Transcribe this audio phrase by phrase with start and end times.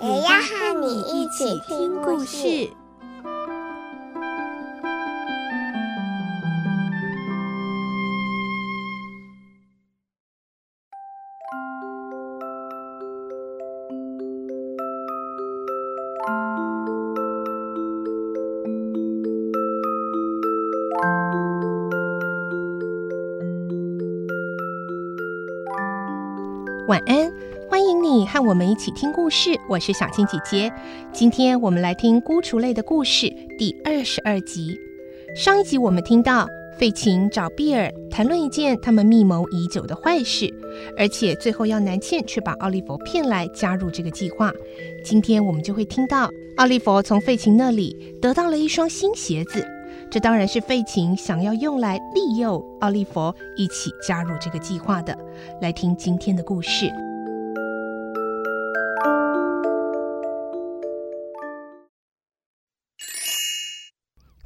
[0.00, 2.68] 也要和你一起听故事。
[26.88, 27.30] 晚安，
[27.78, 29.56] 欢迎你和我们一起听故事。
[29.68, 30.68] 我是小青姐姐，
[31.12, 34.76] 今天我们来听《孤雏泪》的故事第二十二集。
[35.36, 36.44] 上一集我们听到
[36.76, 40.52] 费琴找碧尔谈论一件他们密谋已久的坏事，
[40.98, 44.52] 而且最后要南茜却把奥利弗骗来加入这个计划。
[45.04, 49.64] 今天我们就会听到奥利弗从费琴那里得到了一双新鞋子，
[50.10, 55.16] 这当然是费琴想要用来利诱奥利弗一起加入这个计划的。
[55.62, 56.86] 来听今天的故事，《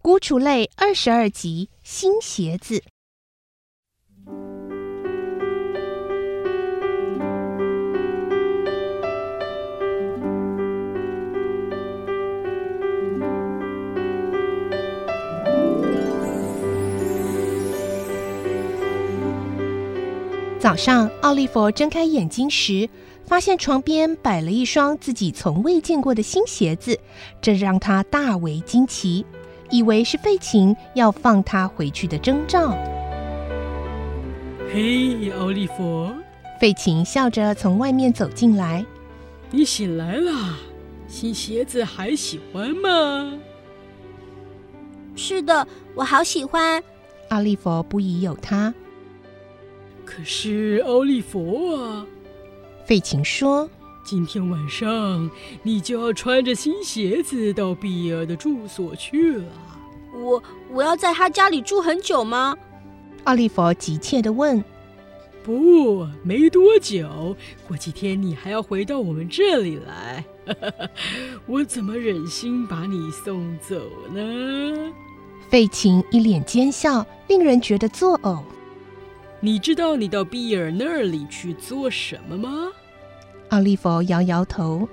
[0.04, 2.82] 孤雏泪》二十二集，新鞋子。
[20.58, 22.90] 早上，奥利弗睁开眼睛时，
[23.24, 26.98] 发现床边摆了一双自己从未见过的新鞋子，
[27.40, 29.24] 这让他大为惊奇，
[29.72, 32.76] 以为是费琴要放他回去的征兆。
[34.72, 36.12] 嘿，奥利弗！
[36.60, 38.84] 费琴笑着从外面走进来。
[39.50, 40.30] 你醒来了，
[41.08, 43.32] 新鞋子还喜欢吗？
[45.16, 46.82] 是的，我好喜欢。
[47.30, 48.72] 奥利弗不疑有他。
[50.04, 52.06] 可是奥利弗啊，
[52.84, 53.68] 费琴说
[54.04, 55.30] ：“今天晚上
[55.62, 59.44] 你就要穿着新鞋子到比尔的住所去了。
[60.14, 62.56] 我我要在他家里住很久吗？”
[63.24, 64.62] 奥利弗急切的问。
[65.44, 67.36] “不，没多久。
[67.66, 70.24] 过几天你还要回到我们这里来。
[71.46, 73.76] 我怎么忍心把你送走
[74.12, 74.92] 呢？”
[75.48, 78.42] 费琴一脸奸笑，令人觉得作呕。
[79.40, 82.68] 你知道你到比尔那里去做什么吗？
[83.52, 84.88] 奥利弗摇摇头。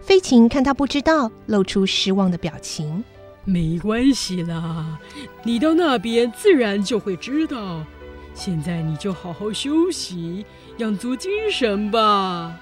[0.00, 3.04] 费琴看他不知道，露出失望的表情。
[3.44, 4.98] 没关系啦，
[5.42, 7.84] 你到那边自然就会知道。
[8.32, 10.46] 现在你就好好休息，
[10.78, 12.58] 养足精神吧。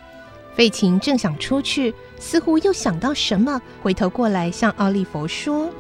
[0.55, 5.71] 费琴正想出去，似乎又想到什么，回头过来向奥利弗说：“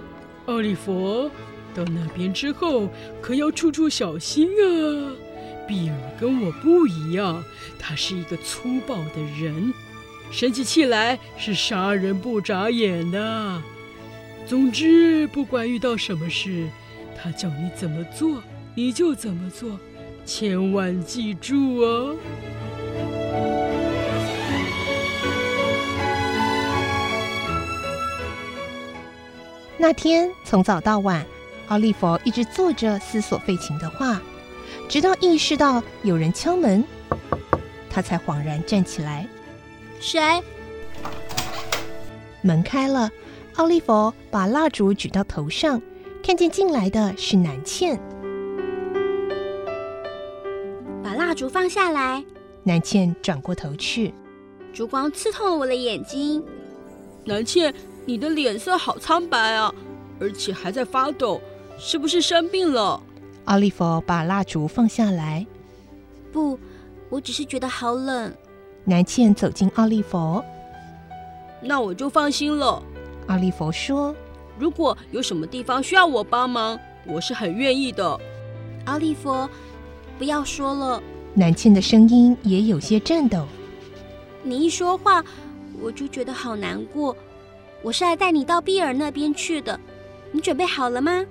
[0.46, 1.28] 奥利弗。”
[1.74, 2.88] 到那边之后，
[3.20, 5.25] 可要处处小心啊！
[5.66, 7.42] 比尔跟我不一样，
[7.78, 9.72] 他是一个粗暴的人，
[10.30, 13.62] 生起气来是杀人不眨眼的。
[14.46, 16.68] 总之，不管遇到什么事，
[17.20, 18.42] 他叫你怎么做，
[18.74, 19.78] 你就怎么做，
[20.24, 22.16] 千万记住哦。
[29.78, 31.26] 那天从早到晚。
[31.68, 34.22] 奥利弗一直坐着思索费琴的话，
[34.88, 36.84] 直到意识到有人敲门，
[37.90, 39.26] 他才恍然站起来。
[40.00, 40.20] 谁？
[42.42, 43.10] 门开了，
[43.56, 45.80] 奥利弗把蜡烛举到头上，
[46.22, 47.98] 看见进来的是南茜。
[51.02, 52.24] 把蜡烛放下来。
[52.62, 54.12] 南茜转过头去，
[54.72, 56.44] 烛光刺痛了我的眼睛。
[57.24, 57.72] 南茜，
[58.04, 59.72] 你的脸色好苍白啊，
[60.20, 61.40] 而且还在发抖。
[61.78, 63.00] 是不是生病了？
[63.46, 65.46] 奥利弗把蜡烛放下来。
[66.32, 66.58] 不，
[67.08, 68.32] 我只是觉得好冷。
[68.84, 70.42] 南茜走进奥利弗。
[71.62, 72.82] 那我就放心了。
[73.28, 74.14] 奥利弗说
[74.58, 78.20] ：“如果有什么地方需要我帮忙，我是很愿意的。”
[78.86, 79.48] 奥利弗，
[80.18, 81.02] 不要说了。
[81.34, 83.46] 南茜的声音也有些颤抖。
[84.42, 85.24] 你一说话，
[85.80, 87.16] 我就觉得好难过。
[87.82, 89.78] 我是来带你到碧尔那边去的，
[90.32, 91.24] 你准备好了吗？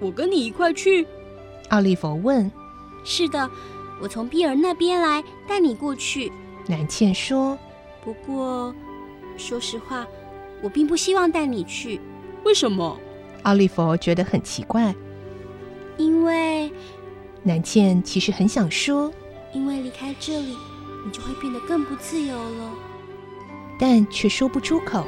[0.00, 1.06] 我跟你一块去，
[1.68, 2.50] 奥利弗问。
[3.04, 3.50] 是的，
[4.00, 6.32] 我从比尔那边来，带你过去。
[6.66, 7.58] 南茜说。
[8.04, 8.72] 不过，
[9.36, 10.06] 说实话，
[10.62, 12.00] 我并不希望带你去。
[12.44, 12.96] 为什么？
[13.42, 14.94] 奥利弗觉得很奇怪。
[15.96, 16.70] 因为
[17.42, 19.12] 南茜其实很想说，
[19.52, 20.56] 因为离开这里，
[21.04, 22.70] 你就会变得更不自由了，
[23.78, 25.04] 但却说不出口。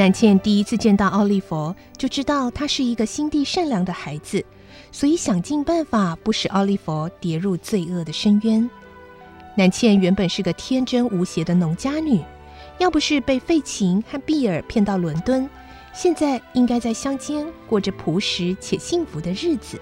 [0.00, 4.42] 南茜第一次见到奥利弗，就知道他是一个心地善良的孩子，
[4.90, 8.70] 所以想尽办法不使奥利弗跌入罪恶的深渊。
[9.54, 12.18] 南茜原本是个天真无邪的农家女，
[12.78, 15.46] 要不是被费琴和比尔骗到伦敦，
[15.92, 19.78] 现在应该在乡间过着朴实且幸福的日子。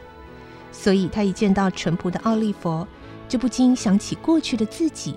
[0.72, 2.84] 所以，她一见到淳朴的奥利弗，
[3.28, 5.14] 就不禁想起过去的自己，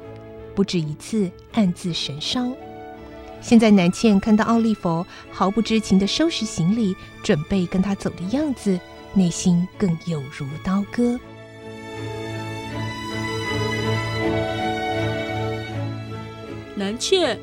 [0.54, 2.54] 不止一次暗自神伤。
[3.42, 8.80] 现在，南茜看到奥利弗毫不知情的收拾行李，准备跟他走的样子，
[9.14, 11.20] 内心更有如刀割。
[16.76, 17.38] 南茜，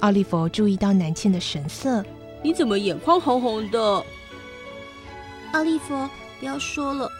[0.00, 2.04] 奥利弗注意到南茜的神色，
[2.42, 4.04] 你怎么眼眶红红的？
[5.52, 7.10] 奥利弗，不要说了，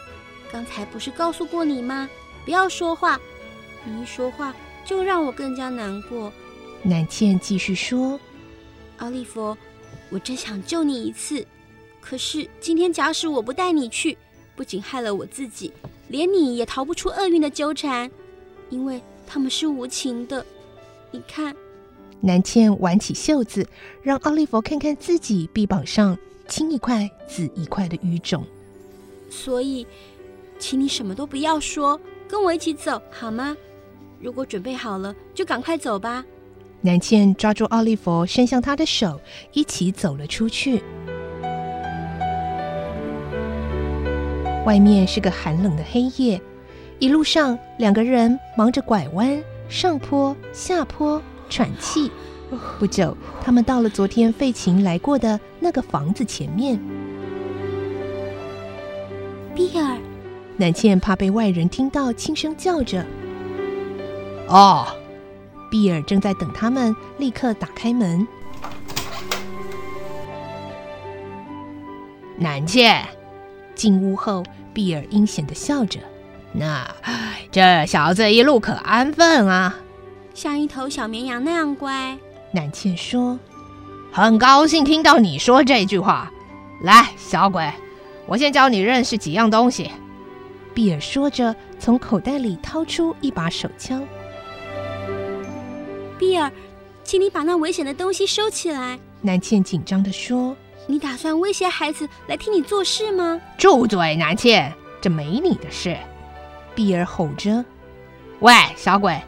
[0.53, 2.09] 刚才不是告诉过你吗？
[2.45, 3.19] 不要说话，
[3.85, 4.55] 你一说话
[4.85, 6.33] 就让我更加难过。
[6.87, 8.21] 南茜继续说
[9.01, 9.57] ：“奥利弗，
[10.11, 11.45] 我真想救你一次，
[11.99, 14.19] 可是今天假使我不带你去，
[14.55, 15.73] 不仅害了我自己，
[16.09, 18.11] 连你也逃不出厄运的纠缠，
[18.69, 20.45] 因为他们是无情的。
[21.11, 21.57] 你看。”
[22.21, 23.67] 南茜挽起袖子，
[24.03, 26.17] 让奥利弗看看自己臂膀上
[26.49, 28.45] 青一块紫一块的淤肿。
[29.31, 29.87] 所以，
[30.59, 31.99] 请你什么都不要说，
[32.29, 33.57] 跟我一起走好吗？
[34.21, 36.25] 如果准备好了，就赶快走吧。
[36.85, 39.19] 南茜抓住奥利弗，伸向他的手，
[39.55, 40.83] 一起走了出去。
[44.67, 46.39] 外面是个寒冷的黑夜，
[46.99, 52.11] 一路上两个人忙着拐弯、上坡、下坡、喘气。
[52.79, 56.79] 不久，他们到了昨天费琴来过的那个房子前面。
[59.55, 59.97] 比尔，
[60.59, 63.07] 南茜怕被外人听到，轻声叫着
[64.49, 64.87] ：“哦。”
[65.75, 68.25] 比尔正在等他们，立刻打开门。
[72.39, 73.05] 南茜
[73.75, 75.99] 进屋后，比尔阴险地笑着
[76.55, 76.89] ：“那
[77.51, 79.75] 这小子一路可安分啊，
[80.33, 82.17] 像一头小绵羊那样乖。”
[82.55, 83.37] 南茜说
[84.15, 86.31] ：“很高兴听到你说这句话。
[86.83, 87.69] 来，小鬼，
[88.27, 89.91] 我先教你认识几样东西。”
[90.73, 94.07] 比尔说着，从口袋里掏出一把手枪。
[96.19, 96.51] 比尔，
[97.03, 98.99] 请你把那危险的东西收起来。
[99.21, 100.57] 南茜紧张地说
[100.87, 105.97] ：“你打算威胁孩子来替你做事吗？”住嘴，南茜，这没你的事。”
[106.75, 107.65] 碧儿吼着。
[108.41, 109.21] “喂，小鬼，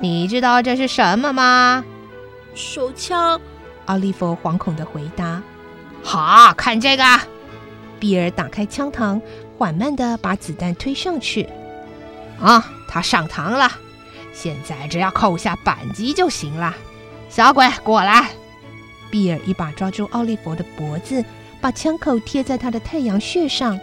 [0.00, 1.84] 你知道这是什么吗？”
[2.54, 3.40] 手枪。
[3.86, 5.42] 奥利弗惶恐的回答。
[6.02, 7.04] “好，看这个。”
[7.98, 9.20] 比尔打开枪膛，
[9.56, 11.48] 缓慢的把子弹推上去。
[12.40, 13.70] “啊，他上膛了。”
[14.32, 16.74] 现在只要扣下扳机就行了，
[17.28, 18.30] 小鬼过来！
[19.10, 21.24] 比尔一把抓住奥利弗的脖子，
[21.60, 23.78] 把枪口贴在他的太阳穴上。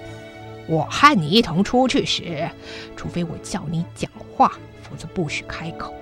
[0.68, 2.50] 我和你一同出去时，
[2.96, 4.52] 除非我叫你讲话，
[4.82, 5.94] 否则不许开口。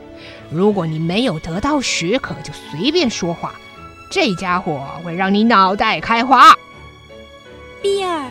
[0.51, 3.53] 如果你没有得到许可就随便说话，
[4.11, 6.53] 这家伙会让你脑袋开花。
[7.81, 8.25] 比尔，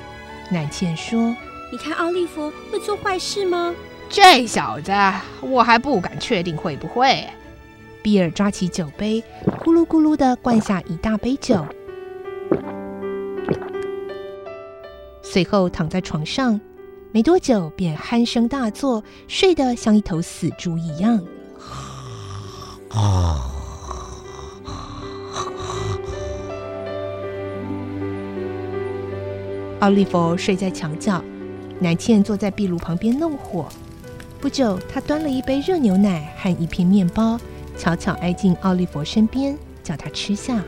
[0.50, 1.36] 南茜说
[1.72, 3.74] ：“你看奥利弗会做坏事吗？”
[4.14, 4.92] 这小子，
[5.40, 7.26] 我还不敢确定会不会。
[8.02, 9.24] 比尔抓起酒杯，
[9.64, 11.64] 咕噜咕噜的灌下一大杯酒，
[15.22, 16.60] 随后躺在床上，
[17.10, 21.18] 没多久便鼾声大作，睡得像一头死猪一样。
[22.90, 23.48] 啊！
[29.80, 31.24] 奥利弗睡在墙角，
[31.80, 33.66] 南茜坐在壁炉旁边弄火。
[34.42, 37.38] 不久，他端了一杯热牛奶和一片面包，
[37.78, 40.60] 悄悄挨进奥利弗身边，叫他吃下。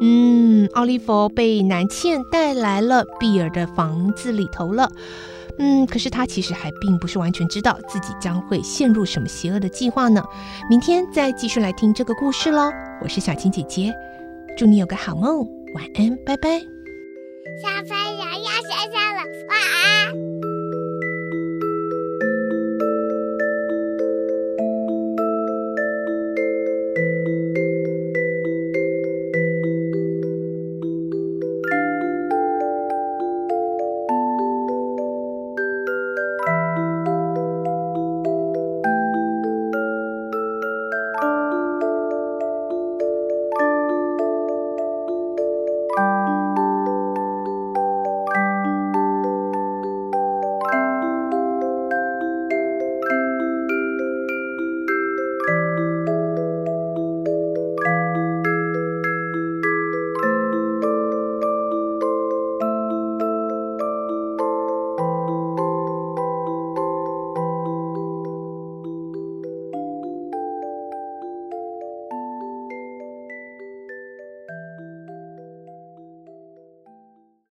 [0.00, 4.90] 嗯，奥利弗被南茜带来了比尔的房子里头了。
[5.58, 10.22] 嗯，可是他其实还并不是完全知道自己将会陷入什么邪恶的计划呢。
[10.70, 12.70] 明天再继续来听这个故事喽。
[13.02, 13.92] 我是小青姐姐，
[14.56, 15.40] 祝你有个好梦，
[15.74, 16.60] 晚安，拜拜。
[17.60, 20.27] 小朋友要睡觉了，晚安。